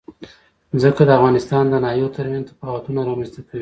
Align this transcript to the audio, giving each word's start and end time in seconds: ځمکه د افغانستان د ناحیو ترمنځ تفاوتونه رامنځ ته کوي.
ځمکه 0.81 1.03
د 1.05 1.11
افغانستان 1.17 1.63
د 1.69 1.75
ناحیو 1.83 2.13
ترمنځ 2.17 2.43
تفاوتونه 2.51 2.99
رامنځ 3.09 3.29
ته 3.35 3.41
کوي. 3.47 3.59